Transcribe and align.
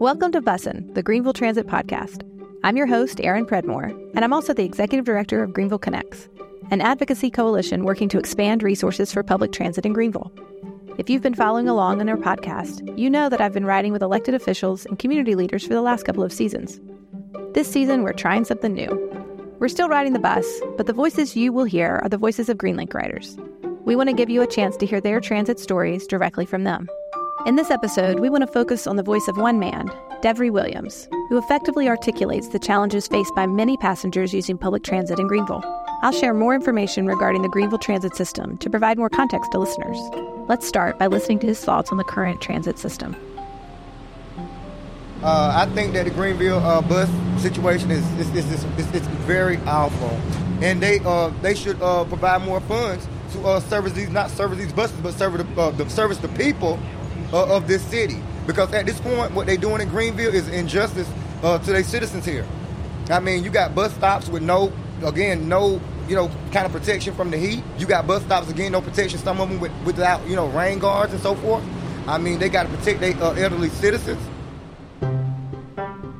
Welcome 0.00 0.30
to 0.30 0.40
Bussin', 0.40 0.94
the 0.94 1.02
Greenville 1.02 1.32
Transit 1.32 1.66
Podcast. 1.66 2.22
I'm 2.62 2.76
your 2.76 2.86
host, 2.86 3.20
Erin 3.20 3.44
Predmore, 3.44 3.90
and 4.14 4.24
I'm 4.24 4.32
also 4.32 4.54
the 4.54 4.62
Executive 4.62 5.04
Director 5.04 5.42
of 5.42 5.52
Greenville 5.52 5.80
Connects, 5.80 6.28
an 6.70 6.80
advocacy 6.80 7.32
coalition 7.32 7.82
working 7.82 8.08
to 8.10 8.18
expand 8.20 8.62
resources 8.62 9.12
for 9.12 9.24
public 9.24 9.50
transit 9.50 9.84
in 9.84 9.92
Greenville. 9.92 10.30
If 10.98 11.10
you've 11.10 11.22
been 11.22 11.34
following 11.34 11.68
along 11.68 12.00
on 12.00 12.08
our 12.08 12.16
podcast, 12.16 12.96
you 12.96 13.10
know 13.10 13.28
that 13.28 13.40
I've 13.40 13.52
been 13.52 13.66
riding 13.66 13.90
with 13.90 14.02
elected 14.02 14.34
officials 14.34 14.86
and 14.86 15.00
community 15.00 15.34
leaders 15.34 15.66
for 15.66 15.74
the 15.74 15.82
last 15.82 16.04
couple 16.04 16.22
of 16.22 16.32
seasons. 16.32 16.78
This 17.54 17.68
season, 17.68 18.04
we're 18.04 18.12
trying 18.12 18.44
something 18.44 18.74
new. 18.74 19.56
We're 19.58 19.66
still 19.66 19.88
riding 19.88 20.12
the 20.12 20.20
bus, 20.20 20.46
but 20.76 20.86
the 20.86 20.92
voices 20.92 21.34
you 21.34 21.52
will 21.52 21.64
hear 21.64 21.98
are 22.04 22.08
the 22.08 22.18
voices 22.18 22.48
of 22.48 22.56
Greenlink 22.56 22.94
riders. 22.94 23.36
We 23.84 23.96
want 23.96 24.10
to 24.10 24.14
give 24.14 24.30
you 24.30 24.42
a 24.42 24.46
chance 24.46 24.76
to 24.76 24.86
hear 24.86 25.00
their 25.00 25.18
transit 25.20 25.58
stories 25.58 26.06
directly 26.06 26.46
from 26.46 26.62
them. 26.62 26.88
In 27.48 27.56
this 27.56 27.70
episode, 27.70 28.20
we 28.20 28.28
want 28.28 28.42
to 28.42 28.46
focus 28.46 28.86
on 28.86 28.96
the 28.96 29.02
voice 29.02 29.26
of 29.26 29.38
one 29.38 29.58
man, 29.58 29.88
Devrie 30.20 30.52
Williams, 30.52 31.08
who 31.30 31.38
effectively 31.38 31.88
articulates 31.88 32.48
the 32.48 32.58
challenges 32.58 33.08
faced 33.08 33.34
by 33.34 33.46
many 33.46 33.78
passengers 33.78 34.34
using 34.34 34.58
public 34.58 34.82
transit 34.82 35.18
in 35.18 35.26
Greenville. 35.28 35.62
I'll 36.02 36.12
share 36.12 36.34
more 36.34 36.54
information 36.54 37.06
regarding 37.06 37.40
the 37.40 37.48
Greenville 37.48 37.78
transit 37.78 38.14
system 38.14 38.58
to 38.58 38.68
provide 38.68 38.98
more 38.98 39.08
context 39.08 39.50
to 39.52 39.58
listeners. 39.58 39.96
Let's 40.46 40.68
start 40.68 40.98
by 40.98 41.06
listening 41.06 41.38
to 41.38 41.46
his 41.46 41.64
thoughts 41.64 41.90
on 41.90 41.96
the 41.96 42.04
current 42.04 42.42
transit 42.42 42.78
system. 42.78 43.16
Uh, 45.22 45.54
I 45.56 45.64
think 45.74 45.94
that 45.94 46.04
the 46.04 46.10
Greenville 46.10 46.58
uh, 46.58 46.82
bus 46.82 47.08
situation 47.40 47.90
is 47.90 48.04
is, 48.20 48.28
is, 48.34 48.52
is, 48.52 48.94
is, 48.94 49.06
very 49.24 49.56
awful, 49.64 50.20
and 50.60 50.82
they 50.82 51.00
uh, 51.02 51.30
they 51.40 51.54
should 51.54 51.80
uh, 51.80 52.04
provide 52.04 52.42
more 52.42 52.60
funds 52.60 53.08
to 53.32 53.40
uh, 53.46 53.60
service 53.60 53.94
these 53.94 54.10
not 54.10 54.30
service 54.30 54.58
these 54.58 54.72
buses, 54.72 55.00
but 55.00 55.14
service 55.14 55.46
the, 55.54 55.60
uh, 55.60 55.70
the 55.70 55.88
service 55.88 56.18
the 56.18 56.28
people 56.28 56.78
uh, 57.32 57.56
of 57.56 57.68
this 57.68 57.82
city. 57.82 58.22
Because 58.46 58.72
at 58.72 58.86
this 58.86 59.00
point, 59.00 59.32
what 59.32 59.46
they're 59.46 59.56
doing 59.56 59.82
in 59.82 59.88
Greenville 59.88 60.34
is 60.34 60.48
injustice 60.48 61.08
uh, 61.42 61.58
to 61.58 61.72
their 61.72 61.84
citizens 61.84 62.24
here. 62.24 62.46
I 63.10 63.20
mean, 63.20 63.44
you 63.44 63.50
got 63.50 63.74
bus 63.74 63.94
stops 63.94 64.28
with 64.28 64.42
no, 64.42 64.72
again, 65.04 65.48
no, 65.48 65.80
you 66.08 66.16
know, 66.16 66.30
kind 66.52 66.66
of 66.66 66.72
protection 66.72 67.14
from 67.14 67.30
the 67.30 67.36
heat. 67.36 67.62
You 67.78 67.86
got 67.86 68.06
bus 68.06 68.22
stops 68.24 68.50
again, 68.50 68.72
no 68.72 68.80
protection. 68.80 69.18
Some 69.18 69.40
of 69.40 69.48
them 69.48 69.60
with, 69.60 69.72
without, 69.84 70.26
you 70.26 70.36
know, 70.36 70.48
rain 70.48 70.78
guards 70.78 71.12
and 71.12 71.22
so 71.22 71.34
forth. 71.36 71.64
I 72.06 72.18
mean, 72.18 72.38
they 72.38 72.48
got 72.48 72.64
to 72.64 72.68
protect 72.74 73.00
their 73.00 73.14
uh, 73.22 73.34
elderly 73.34 73.68
citizens. 73.68 74.20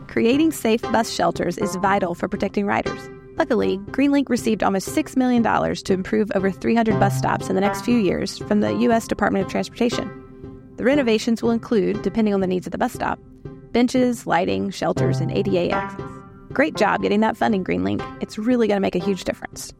Creating 0.06 0.52
safe 0.52 0.82
bus 0.82 1.10
shelters 1.10 1.58
is 1.58 1.76
vital 1.76 2.14
for 2.14 2.28
protecting 2.28 2.66
riders. 2.66 3.08
Luckily, 3.38 3.78
Greenlink 3.92 4.28
received 4.28 4.64
almost 4.64 4.88
$6 4.88 5.16
million 5.16 5.42
to 5.42 5.92
improve 5.92 6.30
over 6.34 6.50
300 6.50 6.98
bus 6.98 7.16
stops 7.16 7.48
in 7.48 7.54
the 7.54 7.60
next 7.60 7.82
few 7.82 7.96
years 7.96 8.36
from 8.36 8.60
the 8.60 8.74
U.S. 8.74 9.06
Department 9.06 9.44
of 9.44 9.50
Transportation. 9.50 10.17
The 10.78 10.84
renovations 10.84 11.42
will 11.42 11.50
include, 11.50 12.02
depending 12.02 12.34
on 12.34 12.40
the 12.40 12.46
needs 12.46 12.64
of 12.64 12.70
the 12.70 12.78
bus 12.78 12.92
stop, 12.92 13.18
benches, 13.72 14.28
lighting, 14.28 14.70
shelters, 14.70 15.18
and 15.18 15.32
ADA 15.32 15.70
access. 15.70 16.08
Great 16.52 16.76
job 16.76 17.02
getting 17.02 17.18
that 17.18 17.36
funding, 17.36 17.64
Greenlink. 17.64 18.00
It's 18.22 18.38
really 18.38 18.68
going 18.68 18.76
to 18.76 18.80
make 18.80 18.94
a 18.94 19.00
huge 19.00 19.24
difference. 19.24 19.72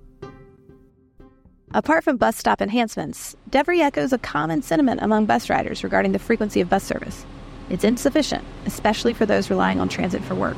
Apart 1.72 2.02
from 2.02 2.16
bus 2.16 2.36
stop 2.36 2.60
enhancements, 2.60 3.36
Devrie 3.48 3.80
echoes 3.80 4.12
a 4.12 4.19
common 4.19 4.60
sentiment 4.60 5.00
among 5.00 5.26
bus 5.26 5.48
riders 5.48 5.84
regarding 5.84 6.10
the 6.10 6.19
frequency 6.19 6.60
of 6.60 6.69
bus 6.69 6.82
service. 6.82 7.24
It's 7.70 7.84
insufficient, 7.84 8.44
especially 8.66 9.14
for 9.14 9.24
those 9.24 9.50
relying 9.50 9.78
on 9.78 9.88
transit 9.88 10.24
for 10.24 10.34
work. 10.34 10.56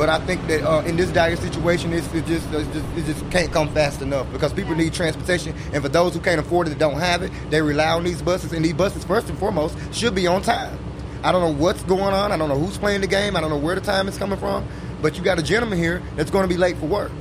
But 0.00 0.08
I 0.08 0.18
think 0.20 0.46
that 0.46 0.62
uh, 0.62 0.80
in 0.86 0.96
this 0.96 1.10
dire 1.10 1.36
situation, 1.36 1.92
it's, 1.92 2.10
it 2.14 2.24
just, 2.24 2.50
just 2.50 2.70
it 2.96 3.04
just 3.04 3.30
can't 3.30 3.52
come 3.52 3.68
fast 3.74 4.00
enough 4.00 4.32
because 4.32 4.50
people 4.50 4.74
need 4.74 4.94
transportation, 4.94 5.54
and 5.74 5.82
for 5.82 5.90
those 5.90 6.14
who 6.14 6.20
can't 6.20 6.40
afford 6.40 6.68
it, 6.68 6.78
don't 6.78 6.98
have 6.98 7.20
it, 7.20 7.30
they 7.50 7.60
rely 7.60 7.90
on 7.90 8.04
these 8.04 8.22
buses, 8.22 8.54
and 8.54 8.64
these 8.64 8.72
buses, 8.72 9.04
first 9.04 9.28
and 9.28 9.38
foremost, 9.38 9.76
should 9.92 10.14
be 10.14 10.26
on 10.26 10.40
time. 10.40 10.78
I 11.22 11.32
don't 11.32 11.42
know 11.42 11.52
what's 11.52 11.82
going 11.82 12.14
on. 12.14 12.32
I 12.32 12.38
don't 12.38 12.48
know 12.48 12.58
who's 12.58 12.78
playing 12.78 13.02
the 13.02 13.08
game. 13.08 13.36
I 13.36 13.42
don't 13.42 13.50
know 13.50 13.58
where 13.58 13.74
the 13.74 13.82
time 13.82 14.08
is 14.08 14.16
coming 14.16 14.38
from. 14.38 14.66
But 15.02 15.18
you 15.18 15.22
got 15.22 15.38
a 15.38 15.42
gentleman 15.42 15.78
here 15.78 16.02
that's 16.16 16.30
going 16.30 16.44
to 16.44 16.48
be 16.48 16.56
late 16.56 16.78
for 16.78 16.86
work. 16.86 17.12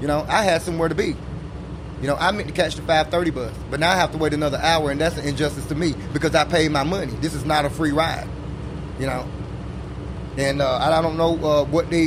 You 0.00 0.06
know, 0.06 0.24
I 0.28 0.44
had 0.44 0.62
somewhere 0.62 0.88
to 0.88 0.94
be. 0.94 1.16
You 2.00 2.06
know, 2.06 2.14
I 2.14 2.30
meant 2.30 2.46
to 2.46 2.54
catch 2.54 2.76
the 2.76 2.82
5:30 2.82 3.34
bus, 3.34 3.52
but 3.68 3.80
now 3.80 3.90
I 3.90 3.96
have 3.96 4.12
to 4.12 4.18
wait 4.18 4.32
another 4.32 4.58
hour, 4.58 4.92
and 4.92 5.00
that's 5.00 5.18
an 5.18 5.26
injustice 5.26 5.66
to 5.66 5.74
me 5.74 5.96
because 6.12 6.36
I 6.36 6.44
paid 6.44 6.70
my 6.70 6.84
money. 6.84 7.14
This 7.20 7.34
is 7.34 7.44
not 7.44 7.64
a 7.64 7.70
free 7.70 7.90
ride. 7.90 8.28
You 9.00 9.06
know, 9.06 9.26
and 10.36 10.62
uh, 10.62 10.78
I 10.78 11.02
don't 11.02 11.16
know 11.16 11.36
uh, 11.44 11.64
what 11.64 11.90
they, 11.90 12.06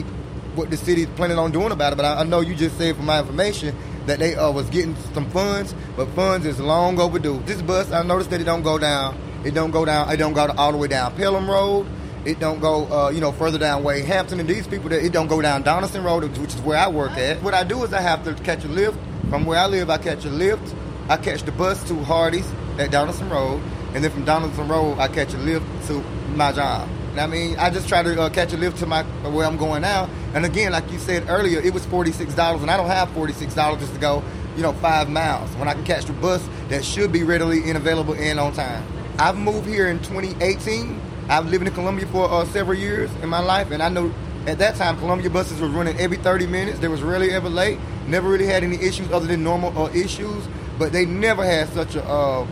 what 0.56 0.70
the 0.70 0.78
city's 0.78 1.08
planning 1.16 1.38
on 1.38 1.52
doing 1.52 1.72
about 1.72 1.94
it. 1.94 1.96
But 1.96 2.06
I, 2.06 2.22
I 2.22 2.24
know 2.24 2.42
you 2.42 2.56
just 2.56 2.78
said 2.78 2.96
from 2.96 3.06
my 3.06 3.20
information 3.20 3.76
that 4.06 4.20
they 4.20 4.36
uh, 4.36 4.52
was 4.52 4.70
getting 4.70 4.96
some 5.14 5.30
funds, 5.32 5.74
but 5.96 6.08
funds 6.10 6.46
is 6.46 6.60
long 6.60 7.00
overdue. 7.00 7.42
This 7.46 7.62
bus, 7.62 7.92
I 7.92 8.04
noticed 8.04 8.30
that 8.32 8.42
it 8.42 8.46
don't 8.46 8.64
go 8.64 8.78
down. 8.78 9.18
It 9.46 9.54
don't 9.54 9.72
go 9.72 9.86
down. 9.86 10.12
It 10.12 10.18
don't 10.18 10.34
go 10.34 10.48
all 10.58 10.72
the 10.72 10.78
way 10.78 10.88
down 10.88 11.16
Pelham 11.16 11.50
Road. 11.50 11.88
It 12.26 12.40
don't 12.40 12.62
go, 12.62 12.86
uh, 12.86 13.10
you 13.10 13.20
know, 13.20 13.34
further 13.34 13.58
down 13.58 13.84
Wade 13.84 14.06
Hampton. 14.06 14.40
And 14.40 14.48
these 14.48 14.66
people, 14.66 14.90
that 14.90 15.04
it 15.04 15.12
don't 15.12 15.28
go 15.28 15.42
down 15.42 15.64
Donaldson 15.64 16.04
Road, 16.04 16.24
which 16.38 16.56
is 16.56 16.62
where 16.62 16.78
I 16.78 16.88
work 16.88 17.12
at. 17.18 17.44
What 17.44 17.54
I 17.54 17.66
do 17.66 17.84
is 17.84 17.92
I 17.94 18.00
have 18.00 18.24
to 18.24 18.34
catch 18.44 18.64
a 18.64 18.70
lift 18.70 18.98
from 19.30 19.46
where 19.46 19.60
I 19.60 19.68
live. 19.68 19.90
I 19.90 19.98
catch 19.98 20.24
a 20.24 20.30
lift. 20.30 20.74
I 21.10 21.18
catch 21.18 21.44
the 21.44 21.52
bus 21.52 21.86
to 21.90 21.96
Hardee's 21.96 22.50
at 22.80 22.92
Donaldson 22.92 23.30
Road, 23.30 23.62
and 23.94 24.02
then 24.04 24.10
from 24.10 24.24
Donaldson 24.24 24.70
Road, 24.70 25.00
I 25.00 25.10
catch 25.10 25.34
a 25.34 25.38
lift 25.38 25.66
to 25.88 26.02
my 26.34 26.54
job. 26.54 26.88
I 27.20 27.28
mean, 27.28 27.58
I 27.58 27.70
just 27.70 27.88
try 27.88 28.02
to 28.02 28.22
uh, 28.22 28.30
catch 28.30 28.54
a 28.54 28.58
lift 28.58 28.80
to 28.80 28.86
my 28.86 29.04
where 29.30 29.46
I'm 29.46 29.58
going 29.58 29.82
now. 29.82 30.10
And 30.34 30.46
again, 30.46 30.72
like 30.72 30.92
you 30.92 31.00
said 31.00 31.30
earlier, 31.30 31.60
it 31.60 31.74
was 31.74 31.86
forty 31.86 32.12
six 32.12 32.34
dollars, 32.34 32.62
and 32.62 32.72
I 32.72 32.78
don't 32.78 32.88
have 32.88 33.10
forty 33.12 33.34
six 33.34 33.54
dollars 33.54 33.82
just 33.82 33.94
to 33.94 34.00
go, 34.00 34.24
you 34.56 34.64
know, 34.64 34.74
five 34.74 35.10
miles 35.10 35.50
when 35.56 35.68
I 35.68 35.74
can 35.74 35.84
catch 35.84 36.06
the 36.06 36.14
bus 36.14 36.48
that 36.70 36.84
should 36.84 37.12
be 37.12 37.24
readily 37.24 37.70
and 37.70 37.78
available 37.78 38.16
and 38.16 38.40
on 38.40 38.54
time. 38.54 38.86
I've 39.20 39.38
moved 39.38 39.68
here 39.68 39.90
in 39.90 40.00
2018. 40.00 41.00
I've 41.30 41.46
lived 41.46 41.68
in 41.68 41.74
Columbia 41.74 42.08
for 42.08 42.30
uh, 42.30 42.46
several 42.46 42.78
years 42.78 43.12
in 43.22 43.30
my 43.30 43.40
life, 43.40 43.72
and 43.72 43.82
I 43.82 43.90
know 43.90 44.14
at 44.48 44.58
that 44.58 44.76
time 44.76 44.98
Columbia 44.98 45.30
buses 45.30 45.62
were 45.62 45.70
running 45.70 45.98
every 46.00 46.18
30 46.18 46.48
minutes. 46.48 46.80
They 46.80 46.88
was 46.88 47.02
rarely 47.02 47.32
ever 47.32 47.50
late. 47.50 47.80
Never 48.08 48.28
really 48.30 48.48
had 48.48 48.64
any 48.64 48.76
issues 48.76 49.10
other 49.12 49.28
than 49.28 49.44
normal 49.44 49.78
uh, 49.78 49.90
issues, 49.92 50.48
but 50.78 50.92
they 50.92 51.06
never 51.06 51.46
had 51.46 51.70
such 51.70 51.96
a 51.96 52.04
uh, 52.04 52.48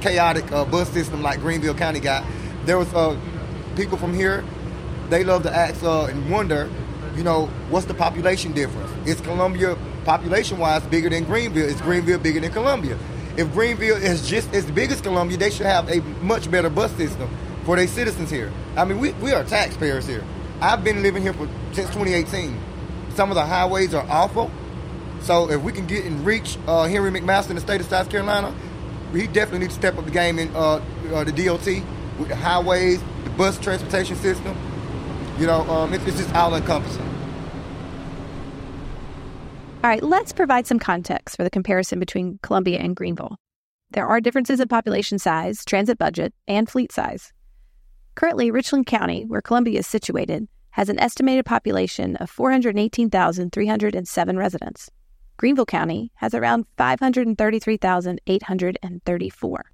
chaotic 0.00 0.50
uh, 0.52 0.64
bus 0.64 0.90
system 0.90 1.22
like 1.22 1.40
Greenville 1.40 1.74
County 1.74 2.00
got. 2.00 2.24
There 2.66 2.78
was 2.78 2.92
uh, 2.92 3.18
people 3.74 3.98
from 3.98 4.14
here, 4.14 4.44
they 5.10 5.24
love 5.24 5.42
to 5.44 5.54
ask 5.54 5.82
uh, 5.82 6.04
and 6.04 6.30
wonder, 6.30 6.70
you 7.16 7.22
know, 7.22 7.46
what's 7.70 7.86
the 7.86 7.94
population 7.94 8.52
difference? 8.52 8.90
Is 9.06 9.20
Columbia 9.20 9.76
population-wise 10.04 10.82
bigger 10.84 11.08
than 11.10 11.24
Greenville? 11.24 11.66
Is 11.66 11.80
Greenville 11.80 12.18
bigger 12.18 12.40
than 12.40 12.52
Columbia? 12.52 12.98
If 13.36 13.52
Greenville 13.52 13.96
is 13.96 14.26
just 14.28 14.52
as 14.54 14.70
big 14.70 14.90
as 14.90 15.00
Columbia, 15.00 15.36
they 15.36 15.50
should 15.50 15.66
have 15.66 15.88
a 15.88 16.00
much 16.22 16.50
better 16.50 16.70
bus 16.70 16.92
system 16.92 17.28
for 17.64 17.76
their 17.76 17.88
citizens 17.88 18.30
here. 18.30 18.52
I 18.76 18.84
mean, 18.84 18.98
we, 18.98 19.12
we 19.14 19.32
are 19.32 19.44
taxpayers 19.44 20.06
here. 20.06 20.24
I've 20.60 20.84
been 20.84 21.02
living 21.02 21.22
here 21.22 21.32
for 21.32 21.48
since 21.72 21.88
2018. 21.88 22.58
Some 23.14 23.30
of 23.30 23.34
the 23.34 23.44
highways 23.44 23.94
are 23.94 24.06
awful. 24.08 24.50
So 25.20 25.50
if 25.50 25.62
we 25.62 25.72
can 25.72 25.86
get 25.86 26.04
and 26.04 26.24
reach 26.24 26.58
uh, 26.66 26.84
Henry 26.84 27.10
McMaster 27.10 27.50
in 27.50 27.56
the 27.56 27.62
state 27.62 27.80
of 27.80 27.86
South 27.86 28.10
Carolina, 28.10 28.54
he 29.12 29.26
definitely 29.26 29.60
needs 29.60 29.74
to 29.74 29.80
step 29.80 29.96
up 29.98 30.04
the 30.04 30.10
game 30.10 30.38
in 30.38 30.54
uh, 30.54 30.84
uh, 31.12 31.24
the 31.24 31.32
DOT 31.32 31.66
with 32.18 32.28
the 32.28 32.36
highways, 32.36 33.00
bus 33.36 33.58
transportation 33.58 34.16
system. 34.16 34.56
You 35.38 35.46
know, 35.46 35.62
um, 35.62 35.92
it's, 35.92 36.04
it's 36.06 36.18
just 36.18 36.34
all 36.34 36.54
encompassing. 36.54 37.02
All 39.82 39.90
right, 39.90 40.02
let's 40.02 40.32
provide 40.32 40.66
some 40.66 40.78
context 40.78 41.36
for 41.36 41.44
the 41.44 41.50
comparison 41.50 41.98
between 41.98 42.38
Columbia 42.42 42.78
and 42.78 42.96
Greenville. 42.96 43.36
There 43.90 44.06
are 44.06 44.20
differences 44.20 44.60
in 44.60 44.68
population 44.68 45.18
size, 45.18 45.62
transit 45.64 45.98
budget, 45.98 46.32
and 46.48 46.68
fleet 46.68 46.90
size. 46.90 47.32
Currently, 48.14 48.50
Richland 48.50 48.86
County, 48.86 49.24
where 49.26 49.42
Columbia 49.42 49.80
is 49.80 49.86
situated, 49.86 50.48
has 50.70 50.88
an 50.88 50.98
estimated 50.98 51.44
population 51.44 52.16
of 52.16 52.30
418,307 52.30 54.36
residents. 54.36 54.90
Greenville 55.36 55.66
County 55.66 56.10
has 56.14 56.34
around 56.34 56.64
533,834. 56.78 59.64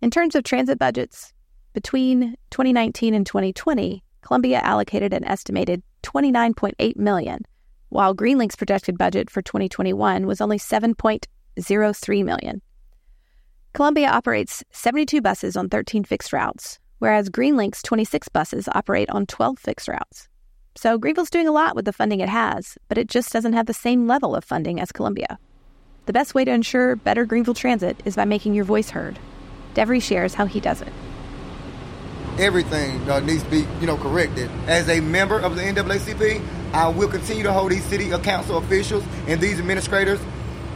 In 0.00 0.10
terms 0.10 0.34
of 0.34 0.44
transit 0.44 0.78
budgets, 0.78 1.34
between 1.72 2.36
2019 2.50 3.14
and 3.14 3.26
2020, 3.26 4.02
Columbia 4.22 4.58
allocated 4.58 5.12
an 5.12 5.24
estimated 5.24 5.82
29.8 6.02 6.96
million, 6.96 7.44
while 7.88 8.14
Greenlink's 8.14 8.56
projected 8.56 8.98
budget 8.98 9.30
for 9.30 9.42
2021 9.42 10.26
was 10.26 10.40
only 10.40 10.58
7.03 10.58 12.24
million. 12.24 12.62
Columbia 13.74 14.08
operates 14.08 14.64
72 14.72 15.20
buses 15.20 15.56
on 15.56 15.68
13 15.68 16.04
fixed 16.04 16.32
routes, 16.32 16.78
whereas 16.98 17.30
Greenlink's 17.30 17.82
26 17.82 18.28
buses 18.28 18.68
operate 18.74 19.08
on 19.10 19.26
12 19.26 19.58
fixed 19.58 19.88
routes. 19.88 20.28
So 20.74 20.98
Greenville's 20.98 21.30
doing 21.30 21.48
a 21.48 21.52
lot 21.52 21.74
with 21.74 21.84
the 21.84 21.92
funding 21.92 22.20
it 22.20 22.28
has, 22.28 22.78
but 22.88 22.98
it 22.98 23.08
just 23.08 23.32
doesn't 23.32 23.52
have 23.52 23.66
the 23.66 23.74
same 23.74 24.06
level 24.06 24.34
of 24.34 24.44
funding 24.44 24.80
as 24.80 24.92
Columbia. 24.92 25.38
The 26.06 26.12
best 26.12 26.34
way 26.34 26.44
to 26.44 26.52
ensure 26.52 26.96
better 26.96 27.24
Greenville 27.24 27.54
transit 27.54 28.00
is 28.04 28.16
by 28.16 28.24
making 28.24 28.54
your 28.54 28.64
voice 28.64 28.90
heard. 28.90 29.18
Devrie 29.74 30.02
shares 30.02 30.34
how 30.34 30.46
he 30.46 30.60
does 30.60 30.80
it. 30.80 30.92
Everything 32.38 33.10
uh, 33.10 33.20
needs 33.20 33.42
to 33.42 33.50
be, 33.50 33.66
you 33.80 33.86
know, 33.86 33.96
corrected. 33.96 34.50
As 34.66 34.88
a 34.88 35.00
member 35.00 35.40
of 35.40 35.56
the 35.56 35.62
NAACP, 35.62 36.42
I 36.72 36.88
will 36.88 37.08
continue 37.08 37.42
to 37.42 37.52
hold 37.52 37.72
these 37.72 37.84
city 37.84 38.10
council 38.18 38.58
officials 38.58 39.04
and 39.26 39.40
these 39.40 39.58
administrators 39.58 40.20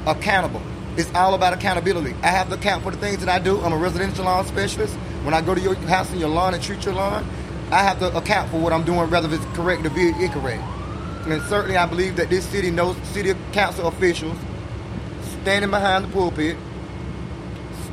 accountable. 0.06 0.62
It's 0.96 1.12
all 1.14 1.34
about 1.34 1.52
accountability. 1.52 2.14
I 2.22 2.28
have 2.28 2.48
to 2.48 2.54
account 2.54 2.82
for 2.82 2.90
the 2.90 2.96
things 2.98 3.18
that 3.18 3.28
I 3.28 3.38
do. 3.38 3.60
I'm 3.60 3.72
a 3.72 3.76
residential 3.76 4.24
lawn 4.24 4.44
specialist. 4.46 4.94
When 5.24 5.34
I 5.34 5.40
go 5.40 5.54
to 5.54 5.60
your 5.60 5.74
house 5.74 6.10
and 6.10 6.20
your 6.20 6.28
lawn 6.28 6.52
and 6.52 6.62
treat 6.62 6.84
your 6.84 6.94
lawn, 6.94 7.24
I 7.70 7.82
have 7.82 7.98
to 8.00 8.14
account 8.16 8.50
for 8.50 8.58
what 8.58 8.72
I'm 8.72 8.84
doing, 8.84 9.08
whether 9.08 9.32
it's 9.32 9.44
correct 9.56 9.86
or 9.86 9.98
incorrect. 9.98 10.62
And 11.26 11.40
certainly, 11.44 11.76
I 11.76 11.86
believe 11.86 12.16
that 12.16 12.28
this 12.28 12.44
city 12.44 12.70
knows 12.70 12.96
city 13.08 13.32
council 13.52 13.86
officials 13.86 14.36
standing 15.42 15.70
behind 15.70 16.04
the 16.04 16.08
pulpit, 16.08 16.56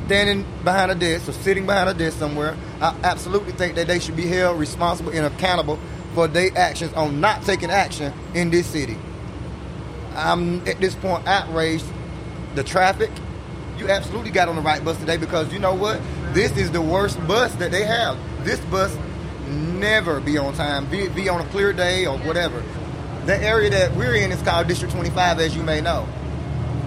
standing 0.10 0.44
behind 0.64 0.92
a 0.92 0.96
desk 0.96 1.30
or 1.30 1.34
sitting 1.34 1.68
behind 1.68 1.88
a 1.88 1.94
desk 1.94 2.18
somewhere. 2.18 2.58
I 2.82 2.98
absolutely 3.04 3.52
think 3.52 3.76
that 3.76 3.86
they 3.86 4.00
should 4.00 4.16
be 4.16 4.26
held 4.26 4.60
responsible 4.60 5.12
and 5.12 5.24
accountable 5.24 5.80
for 6.16 6.28
their 6.28 6.50
actions 6.58 6.92
on 6.94 7.22
not 7.22 7.44
taking 7.44 7.70
action 7.70 8.12
in 8.34 8.50
this 8.50 8.66
city. 8.66 8.98
I'm 10.16 10.68
at 10.68 10.80
this 10.80 10.96
point 10.96 11.28
outraged. 11.28 11.86
The 12.56 12.64
traffic, 12.64 13.12
you 13.78 13.88
absolutely 13.90 14.32
got 14.32 14.50
on 14.50 14.56
the 14.56 14.64
right 14.64 14.84
bus 14.84 14.98
today 14.98 15.18
because 15.18 15.54
you 15.54 15.60
know 15.60 15.76
what? 15.76 16.02
This 16.34 16.58
is 16.58 16.72
the 16.72 16.82
worst 16.82 17.20
bus 17.28 17.54
that 17.56 17.70
they 17.70 17.86
have. 17.86 18.18
This 18.44 18.60
bus 18.62 18.98
never 19.48 20.20
be 20.20 20.40
on 20.40 20.56
time, 20.56 20.90
be, 20.90 21.08
be 21.10 21.30
on 21.30 21.40
a 21.40 21.46
clear 21.50 21.72
day 21.72 22.08
or 22.08 22.18
whatever. 22.18 22.64
The 23.28 23.38
area 23.38 23.70
that 23.70 23.96
we're 23.96 24.16
in 24.16 24.32
is 24.32 24.42
called 24.42 24.68
District 24.68 24.92
25, 24.92 25.40
as 25.40 25.56
you 25.56 25.62
may 25.62 25.82
know. 25.82 26.08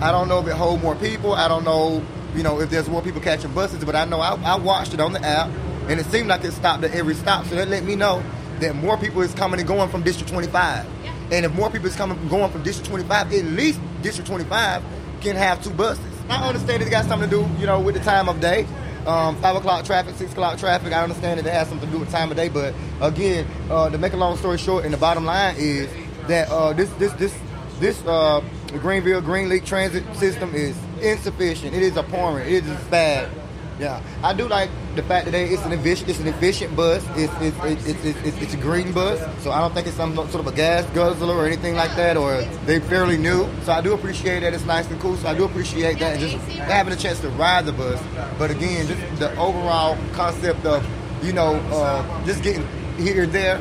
I 0.01 0.11
don't 0.11 0.27
know 0.27 0.41
if 0.41 0.49
it 0.49 0.55
hold 0.55 0.83
more 0.83 0.97
people. 0.97 1.33
I 1.33 1.47
don't 1.47 1.63
know, 1.63 2.05
you 2.35 2.43
know, 2.43 2.61
if 2.61 2.71
there's 2.71 2.89
more 2.89 3.03
people 3.03 3.21
catching 3.21 3.53
buses, 3.53 3.85
but 3.85 3.95
I 3.95 4.05
know 4.05 4.21
I, 4.21 4.35
I 4.43 4.57
watched 4.57 4.95
it 4.95 5.01
on 5.01 5.13
the 5.13 5.23
app, 5.25 5.51
and 5.89 6.01
it 6.01 6.07
seemed 6.07 6.29
like 6.29 6.45
it 6.45 6.53
stopped 6.53 6.85
at 6.85 6.95
every 6.95 7.15
stop. 7.15 7.47
So 7.47 7.57
that 7.57 7.69
let 7.69 7.85
me 7.85 7.97
know 7.97 8.23
that 8.61 8.75
more 8.77 8.97
people 8.97 9.23
is 9.23 9.35
coming 9.35 9.61
and 9.61 9.69
going 9.69 9.91
from 9.91 10.03
District 10.03 10.31
25. 10.33 10.87
And 11.33 11.45
if 11.45 11.53
more 11.55 11.71
people 11.71 11.89
is 11.89 11.97
coming 11.97 12.29
going 12.29 12.51
from 12.51 12.63
District 12.63 12.89
25, 12.89 13.33
at 13.33 13.45
least 13.47 13.81
District 14.03 14.29
25 14.29 14.83
can 15.21 15.37
have 15.37 15.63
two 15.63 15.71
buses. 15.71 16.05
I 16.29 16.47
understand 16.47 16.83
it 16.83 16.91
got 16.91 17.05
something 17.07 17.29
to 17.29 17.37
do, 17.37 17.61
you 17.61 17.67
know, 17.67 17.81
with 17.81 17.95
the 17.95 18.01
time 18.01 18.29
of 18.29 18.41
day. 18.41 18.67
Um, 19.07 19.37
five 19.43 19.57
o'clock 19.57 19.85
traffic, 19.85 20.15
six 20.15 20.31
o'clock 20.31 20.59
traffic. 20.59 20.93
I 20.93 21.03
understand 21.03 21.41
that 21.41 21.47
it 21.47 21.53
has 21.53 21.69
something 21.69 21.89
to 21.89 21.93
do 21.93 21.99
with 21.99 22.11
time 22.13 22.31
of 22.31 22.37
day, 22.37 22.49
but 22.49 22.73
again, 23.01 23.49
uh, 23.69 23.91
to 23.91 23.99
make 23.99 24.13
a 24.13 24.17
long 24.17 24.37
story 24.37 24.59
short, 24.59 24.85
and 24.85 24.95
the 24.95 24.99
bottom 24.99 25.25
line 25.25 25.57
is 25.59 25.89
that 26.29 26.49
uh, 26.51 26.73
this 26.73 26.89
this 26.93 27.13
this 27.15 27.37
this 27.81 28.07
uh, 28.07 28.41
Greenville 28.79 29.23
Greenlink 29.23 29.65
Transit 29.65 30.05
system 30.17 30.55
is 30.55 30.77
insufficient. 31.01 31.75
It 31.75 31.83
is 31.83 31.97
abhorrent. 31.97 32.51
It 32.51 32.65
is 32.65 32.85
bad. 32.85 33.31
Yeah, 33.79 34.01
I 34.23 34.33
do 34.35 34.47
like 34.47 34.71
the 34.95 35.03
fact 35.03 35.25
that 35.25 35.35
it's 35.35 35.65
an 35.65 35.73
efficient, 35.73 36.11
it's 36.11 36.21
an 36.21 36.29
efficient 36.29 36.77
bus. 36.77 37.05
It's 37.17 37.33
it's, 37.41 37.57
it's, 37.65 38.05
it's, 38.05 38.25
it's, 38.25 38.43
it's 38.43 38.55
a 38.55 38.59
green 38.59 38.93
bus, 38.93 39.19
so 39.43 39.51
I 39.51 39.61
don't 39.61 39.75
think 39.75 39.87
it's 39.87 39.97
some 39.97 40.15
sort 40.15 40.35
of 40.35 40.47
a 40.47 40.53
gas 40.53 40.85
guzzler 40.91 41.35
or 41.35 41.47
anything 41.47 41.75
like 41.75 41.97
that. 41.97 42.17
Or 42.17 42.43
they 42.67 42.79
fairly 42.81 43.17
new, 43.17 43.49
so 43.65 43.73
I 43.73 43.81
do 43.81 43.95
appreciate 43.95 44.41
that 44.41 44.55
it's 44.55 44.65
nice 44.67 44.89
and 44.91 45.01
cool. 45.01 45.17
So 45.17 45.27
I 45.27 45.35
do 45.35 45.45
appreciate 45.45 45.99
that, 45.99 46.13
and 46.13 46.21
just 46.21 46.37
having 46.59 46.93
a 46.93 46.97
chance 46.97 47.19
to 47.21 47.31
ride 47.31 47.65
the 47.65 47.73
bus. 47.73 48.01
But 48.39 48.51
again, 48.51 48.87
just 48.87 49.01
the 49.19 49.37
overall 49.39 49.99
concept 50.13 50.65
of 50.65 50.87
you 51.25 51.33
know 51.33 51.55
uh, 51.73 52.25
just 52.25 52.43
getting 52.43 52.67
here 52.99 53.27
there, 53.27 53.61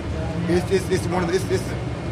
it's, 0.49 0.69
it's, 0.69 0.89
it's 0.89 1.07
one 1.07 1.23
of 1.23 1.29
the, 1.29 1.35
it's, 1.35 1.45
it's, 1.49 1.63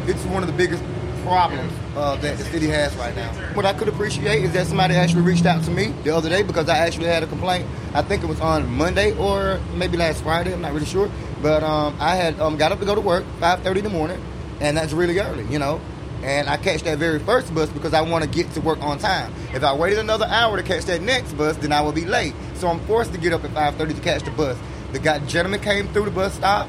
it's 0.08 0.24
one 0.24 0.42
of 0.42 0.48
the 0.48 0.56
biggest 0.56 0.82
problems 1.20 1.72
uh, 1.96 2.16
that 2.16 2.38
the 2.38 2.44
city 2.44 2.66
has 2.68 2.94
right 2.96 3.14
now. 3.14 3.32
What 3.54 3.64
I 3.64 3.72
could 3.72 3.88
appreciate 3.88 4.44
is 4.44 4.52
that 4.52 4.66
somebody 4.66 4.94
actually 4.94 5.22
reached 5.22 5.46
out 5.46 5.62
to 5.64 5.70
me 5.70 5.86
the 6.04 6.14
other 6.14 6.28
day 6.28 6.42
because 6.42 6.68
I 6.68 6.78
actually 6.78 7.06
had 7.06 7.22
a 7.22 7.26
complaint. 7.26 7.66
I 7.94 8.02
think 8.02 8.22
it 8.22 8.26
was 8.26 8.40
on 8.40 8.68
Monday 8.70 9.16
or 9.16 9.60
maybe 9.74 9.96
last 9.96 10.22
Friday. 10.22 10.52
I'm 10.52 10.60
not 10.60 10.72
really 10.72 10.86
sure, 10.86 11.10
but 11.42 11.62
um, 11.62 11.96
I 12.00 12.16
had 12.16 12.38
um, 12.40 12.56
got 12.56 12.72
up 12.72 12.80
to 12.80 12.86
go 12.86 12.94
to 12.94 13.00
work 13.00 13.24
5:30 13.40 13.78
in 13.78 13.84
the 13.84 13.90
morning, 13.90 14.22
and 14.60 14.76
that's 14.76 14.92
really 14.92 15.18
early, 15.18 15.44
you 15.46 15.58
know. 15.58 15.80
And 16.22 16.48
I 16.48 16.58
catch 16.58 16.82
that 16.82 16.98
very 16.98 17.18
first 17.18 17.54
bus 17.54 17.70
because 17.70 17.94
I 17.94 18.02
want 18.02 18.24
to 18.24 18.30
get 18.30 18.52
to 18.52 18.60
work 18.60 18.82
on 18.82 18.98
time. 18.98 19.32
If 19.54 19.64
I 19.64 19.74
waited 19.74 19.98
another 19.98 20.26
hour 20.26 20.56
to 20.58 20.62
catch 20.62 20.84
that 20.84 21.00
next 21.00 21.32
bus, 21.32 21.56
then 21.56 21.72
I 21.72 21.80
would 21.80 21.94
be 21.94 22.04
late. 22.04 22.34
So 22.56 22.68
I'm 22.68 22.80
forced 22.80 23.12
to 23.14 23.18
get 23.18 23.32
up 23.32 23.44
at 23.44 23.52
5:30 23.52 23.94
to 23.94 24.00
catch 24.00 24.22
the 24.22 24.30
bus. 24.30 24.58
The 24.92 24.98
guy 24.98 25.18
gentleman 25.20 25.60
came 25.60 25.88
through 25.92 26.06
the 26.06 26.10
bus 26.10 26.34
stop. 26.34 26.68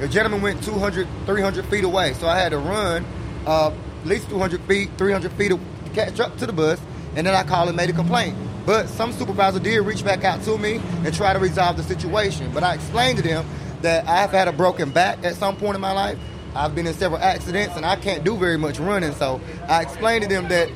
The 0.00 0.08
gentleman 0.08 0.42
went 0.42 0.62
200, 0.62 1.08
300 1.26 1.66
feet 1.66 1.84
away, 1.84 2.12
so 2.14 2.28
I 2.28 2.38
had 2.38 2.50
to 2.50 2.58
run 2.58 3.04
uh, 3.46 3.72
at 4.00 4.06
least 4.06 4.28
200 4.28 4.60
feet, 4.62 4.90
300 4.96 5.32
feet 5.32 5.48
to 5.50 5.60
catch 5.94 6.20
up 6.20 6.36
to 6.38 6.46
the 6.46 6.52
bus, 6.52 6.80
and 7.16 7.26
then 7.26 7.34
I 7.34 7.42
called 7.42 7.68
and 7.68 7.76
made 7.76 7.90
a 7.90 7.92
complaint. 7.92 8.36
But 8.64 8.88
some 8.88 9.12
supervisor 9.12 9.58
did 9.58 9.80
reach 9.80 10.04
back 10.04 10.24
out 10.24 10.42
to 10.44 10.58
me 10.58 10.80
and 11.04 11.14
try 11.14 11.32
to 11.32 11.38
resolve 11.38 11.76
the 11.76 11.82
situation. 11.82 12.50
But 12.52 12.62
I 12.62 12.74
explained 12.74 13.16
to 13.18 13.24
them 13.24 13.46
that 13.80 14.06
I've 14.06 14.30
had 14.30 14.46
a 14.46 14.52
broken 14.52 14.90
back 14.90 15.24
at 15.24 15.36
some 15.36 15.56
point 15.56 15.74
in 15.74 15.80
my 15.80 15.92
life. 15.92 16.18
I've 16.54 16.74
been 16.74 16.86
in 16.86 16.94
several 16.94 17.20
accidents 17.20 17.76
and 17.76 17.86
I 17.86 17.96
can't 17.96 18.24
do 18.24 18.36
very 18.36 18.58
much 18.58 18.78
running. 18.78 19.14
So 19.14 19.40
I 19.68 19.82
explained 19.82 20.24
to 20.24 20.28
them 20.28 20.48
that 20.48 20.70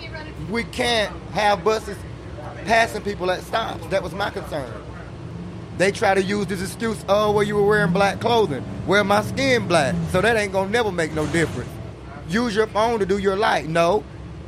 we 0.51 0.65
can't 0.65 1.15
have 1.33 1.65
buses 1.65 1.99
passing 2.65 3.03
people 3.03 3.31
at 3.31 3.43
stops. 3.43 3.87
That 3.89 4.03
was 4.03 4.15
my 4.15 4.31
concern. 4.31 4.73
They 5.77 5.93
try 5.93 6.15
to 6.15 6.23
use 6.23 6.47
this 6.47 6.63
excuse, 6.63 7.05
oh, 7.09 7.33
well, 7.33 7.43
you 7.43 7.57
were 7.57 7.67
wearing 7.67 7.93
black 7.93 8.21
clothing. 8.21 8.65
Well, 8.87 9.05
my 9.05 9.23
skin 9.23 9.69
black. 9.69 9.95
So 10.13 10.23
that 10.23 10.37
ain't 10.37 10.53
gonna 10.53 10.71
never 10.71 10.93
make 10.93 11.13
no 11.13 11.27
difference 11.27 11.69
use 12.33 12.55
your 12.55 12.67
phone 12.69 12.99
to 13.01 13.07
do 13.07 13.19
your 13.19 13.37
light. 13.37 13.69
No, 13.69 14.05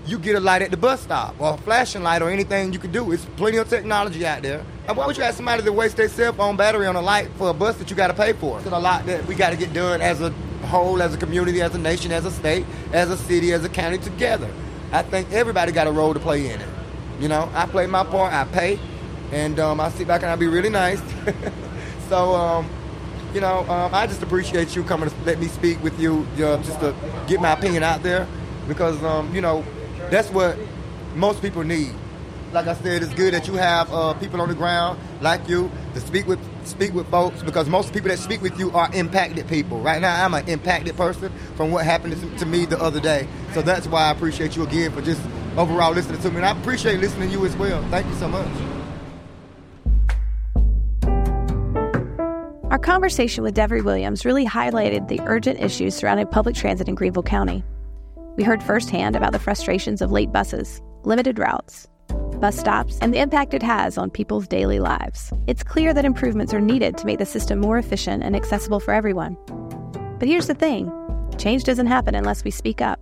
you 0.06 0.18
get 0.18 0.36
a 0.36 0.40
light 0.40 0.62
at 0.62 0.70
the 0.70 0.76
bus 0.76 1.00
stop 1.00 1.34
or 1.38 1.54
a 1.54 1.56
flashing 1.56 2.02
light 2.02 2.22
or 2.22 2.30
anything 2.30 2.72
you 2.72 2.78
can 2.78 2.92
do. 2.92 3.12
It's 3.12 3.24
plenty 3.36 3.58
of 3.58 3.68
technology 3.68 4.24
out 4.26 4.42
there. 4.42 4.64
And 4.86 4.96
why 4.96 5.06
would 5.06 5.16
you 5.16 5.22
ask 5.22 5.36
somebody 5.36 5.62
to 5.62 5.72
waste 5.72 5.96
their 5.96 6.08
cell 6.08 6.32
phone 6.32 6.56
battery 6.56 6.86
on 6.86 6.96
a 6.96 7.00
light 7.00 7.30
for 7.36 7.50
a 7.50 7.54
bus 7.54 7.76
that 7.76 7.90
you 7.90 7.96
got 7.96 8.08
to 8.08 8.14
pay 8.14 8.32
for? 8.32 8.58
It's 8.58 8.66
a 8.66 8.78
lot 8.78 9.06
that 9.06 9.26
we 9.26 9.34
got 9.34 9.50
to 9.50 9.56
get 9.56 9.72
done 9.72 10.00
as 10.00 10.20
a 10.20 10.30
whole, 10.66 11.02
as 11.02 11.14
a 11.14 11.16
community, 11.16 11.62
as 11.62 11.74
a 11.74 11.78
nation, 11.78 12.12
as 12.12 12.24
a 12.24 12.30
state, 12.30 12.66
as 12.92 13.10
a 13.10 13.16
city, 13.16 13.52
as 13.52 13.64
a 13.64 13.68
county 13.68 13.98
together. 13.98 14.50
I 14.92 15.02
think 15.02 15.32
everybody 15.32 15.72
got 15.72 15.86
a 15.86 15.92
role 15.92 16.14
to 16.14 16.20
play 16.20 16.50
in 16.50 16.60
it. 16.60 16.68
You 17.20 17.28
know, 17.28 17.50
I 17.54 17.66
play 17.66 17.86
my 17.86 18.04
part, 18.04 18.32
I 18.32 18.44
pay, 18.44 18.78
and 19.32 19.58
um, 19.58 19.80
I 19.80 19.90
sit 19.90 20.06
back 20.06 20.22
and 20.22 20.30
I 20.30 20.36
be 20.36 20.46
really 20.46 20.68
nice. 20.68 21.00
so, 22.08 22.34
um, 22.34 22.68
you 23.34 23.40
know, 23.40 23.68
um, 23.68 23.92
I 23.92 24.06
just 24.06 24.22
appreciate 24.22 24.76
you 24.76 24.84
coming 24.84 25.10
to 25.10 25.16
let 25.24 25.40
me 25.40 25.48
speak 25.48 25.82
with 25.82 25.98
you, 25.98 26.26
just 26.36 26.78
to 26.80 26.94
get 27.26 27.40
my 27.40 27.52
opinion 27.52 27.82
out 27.82 28.02
there, 28.02 28.26
because 28.68 29.02
um, 29.02 29.34
you 29.34 29.40
know, 29.40 29.64
that's 30.10 30.30
what 30.30 30.56
most 31.14 31.42
people 31.42 31.64
need. 31.64 31.92
Like 32.52 32.68
I 32.68 32.74
said, 32.74 33.02
it's 33.02 33.12
good 33.14 33.34
that 33.34 33.48
you 33.48 33.54
have 33.54 33.92
uh, 33.92 34.14
people 34.14 34.40
on 34.40 34.48
the 34.48 34.54
ground 34.54 35.00
like 35.20 35.48
you 35.48 35.68
to 35.94 36.00
speak 36.00 36.28
with 36.28 36.38
speak 36.64 36.94
with 36.94 37.08
folks 37.10 37.42
because 37.42 37.68
most 37.68 37.92
people 37.92 38.10
that 38.10 38.18
speak 38.20 38.40
with 38.40 38.56
you 38.60 38.70
are 38.70 38.88
impacted 38.94 39.48
people. 39.48 39.80
Right 39.80 40.00
now, 40.00 40.24
I'm 40.24 40.34
an 40.34 40.48
impacted 40.48 40.96
person 40.96 41.32
from 41.56 41.72
what 41.72 41.84
happened 41.84 42.38
to 42.38 42.46
me 42.46 42.64
the 42.64 42.80
other 42.80 43.00
day. 43.00 43.26
So 43.52 43.62
that's 43.62 43.88
why 43.88 44.04
I 44.04 44.10
appreciate 44.12 44.54
you 44.54 44.62
again 44.62 44.92
for 44.92 45.02
just 45.02 45.20
overall 45.56 45.92
listening 45.92 46.20
to 46.22 46.30
me, 46.30 46.36
and 46.36 46.46
I 46.46 46.52
appreciate 46.52 47.00
listening 47.00 47.30
to 47.30 47.36
you 47.36 47.44
as 47.44 47.56
well. 47.56 47.82
Thank 47.90 48.06
you 48.06 48.14
so 48.14 48.28
much. 48.28 48.73
Our 52.74 52.78
conversation 52.80 53.44
with 53.44 53.54
Devrie 53.54 53.84
Williams 53.84 54.24
really 54.24 54.44
highlighted 54.44 55.06
the 55.06 55.20
urgent 55.26 55.60
issues 55.60 55.94
surrounding 55.94 56.26
public 56.26 56.56
transit 56.56 56.88
in 56.88 56.96
Greenville 56.96 57.22
County. 57.22 57.62
We 58.34 58.42
heard 58.42 58.64
firsthand 58.64 59.14
about 59.14 59.30
the 59.30 59.38
frustrations 59.38 60.02
of 60.02 60.10
late 60.10 60.32
buses, 60.32 60.82
limited 61.04 61.38
routes, 61.38 61.86
bus 62.40 62.58
stops, 62.58 62.98
and 63.00 63.14
the 63.14 63.20
impact 63.20 63.54
it 63.54 63.62
has 63.62 63.96
on 63.96 64.10
people's 64.10 64.48
daily 64.48 64.80
lives. 64.80 65.32
It's 65.46 65.62
clear 65.62 65.94
that 65.94 66.04
improvements 66.04 66.52
are 66.52 66.60
needed 66.60 66.98
to 66.98 67.06
make 67.06 67.20
the 67.20 67.26
system 67.26 67.60
more 67.60 67.78
efficient 67.78 68.24
and 68.24 68.34
accessible 68.34 68.80
for 68.80 68.92
everyone. 68.92 69.36
But 70.18 70.26
here's 70.26 70.48
the 70.48 70.54
thing 70.54 70.90
change 71.38 71.62
doesn't 71.62 71.86
happen 71.86 72.16
unless 72.16 72.42
we 72.42 72.50
speak 72.50 72.80
up. 72.80 72.98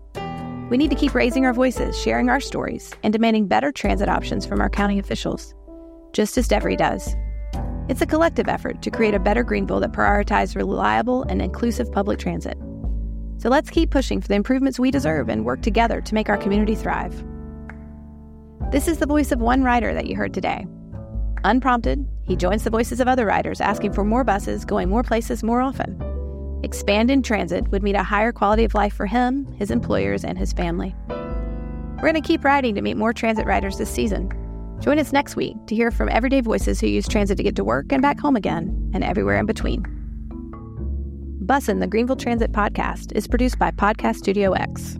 We 0.69 0.77
need 0.77 0.91
to 0.91 0.97
keep 0.97 1.15
raising 1.15 1.47
our 1.47 1.55
voices, 1.55 1.99
sharing 1.99 2.29
our 2.29 2.41
stories, 2.41 2.93
and 3.03 3.11
demanding 3.11 3.47
better 3.47 3.73
transit 3.73 4.11
options 4.11 4.45
from 4.45 4.61
our 4.61 4.69
county 4.69 4.99
officials, 4.99 5.55
just 6.13 6.37
as 6.37 6.47
Devrie 6.47 6.77
does. 6.77 7.17
It's 7.89 8.01
a 8.01 8.07
collective 8.07 8.49
effort 8.49 8.81
to 8.83 8.91
create 8.91 9.13
a 9.13 9.19
better 9.19 9.43
Greenville 9.43 9.81
that 9.81 9.93
prioritizes 9.93 10.55
reliable 10.55 11.25
and 11.25 11.43
inclusive 11.43 11.91
public 11.91 12.19
transit. 12.19 12.57
So 13.39 13.49
let's 13.49 13.71
keep 13.71 13.91
pushing 13.91 14.21
for 14.21 14.29
the 14.29 14.37
improvements 14.37 14.79
we 14.79 14.93
deserve 14.93 15.29
and 15.29 15.45
work 15.45 15.63
together 15.63 16.01
to 16.01 16.15
make 16.15 16.29
our 16.29 16.37
community 16.37 16.77
thrive. 16.77 17.25
This 18.71 18.87
is 18.87 18.99
the 18.99 19.07
voice 19.07 19.33
of 19.33 19.41
one 19.41 19.65
rider 19.65 19.93
that 19.95 20.07
you 20.07 20.15
heard 20.15 20.33
today. 20.33 20.65
Unprompted, 21.43 22.07
he 22.23 22.37
joins 22.37 22.63
the 22.63 22.71
voices 22.71 23.01
of 23.01 23.09
other 23.09 23.27
riders 23.27 23.61
asking 23.61 23.93
for 23.93 24.05
more 24.05 24.23
buses 24.23 24.65
going 24.65 24.89
more 24.89 25.03
places 25.03 25.43
more 25.43 25.61
often. 25.61 26.01
Expanding 26.63 27.21
transit 27.21 27.69
would 27.73 27.83
mean 27.83 27.97
a 27.97 28.05
higher 28.05 28.31
quality 28.31 28.63
of 28.63 28.75
life 28.75 28.95
for 28.95 29.07
him, 29.07 29.45
his 29.55 29.73
employers, 29.73 30.25
and 30.25 30.39
his 30.39 30.53
family. 30.53 30.95
We're 31.09 32.13
going 32.13 32.15
to 32.15 32.21
keep 32.21 32.45
riding 32.45 32.77
to 32.77 32.81
meet 32.81 32.97
more 32.97 33.13
transit 33.13 33.45
riders 33.45 33.77
this 33.77 33.91
season 33.91 34.31
Join 34.83 34.99
us 34.99 35.13
next 35.13 35.37
week 35.37 35.57
to 35.69 35.77
hear 35.77 35.93
from 35.93 36.09
everyday 36.09 36.41
voices 36.41 36.81
who 36.81 36.89
use 36.89 37.07
transit 37.07 37.37
to 37.37 37.43
get 37.45 37.55
to 37.55 37.63
work 37.63 37.93
and 37.93 38.03
back 38.03 38.19
home 38.19 38.35
again, 38.35 38.91
and 38.93 39.05
everywhere 39.05 39.39
in 39.39 39.47
between. 39.47 39.85
Bussin', 41.47 41.79
the 41.79 41.87
Greenville 41.87 42.17
Transit 42.17 42.51
Podcast, 42.51 43.13
is 43.13 43.29
produced 43.29 43.61
by 43.61 43.71
Podcast 43.71 44.17
Studio 44.17 44.53
X. 44.53 44.99